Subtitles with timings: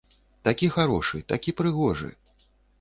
[0.47, 2.13] Такі харошы, такі прыгожы.